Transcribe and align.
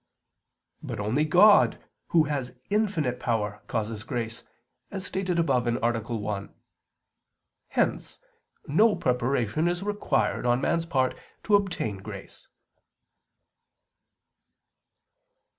But 0.81 0.99
only 0.99 1.25
God, 1.25 1.79
Who 2.07 2.23
has 2.23 2.55
infinite 2.71 3.19
power, 3.19 3.61
causes 3.67 4.03
grace, 4.03 4.41
as 4.89 5.05
stated 5.05 5.37
above 5.37 5.67
(A. 5.67 5.77
1). 6.15 6.53
Hence 7.67 8.17
no 8.65 8.95
preparation 8.95 9.67
is 9.67 9.83
required 9.83 10.47
on 10.47 10.59
man's 10.59 10.87
part 10.87 11.15
to 11.43 11.53
obtain 11.53 11.97
grace. 11.97 12.47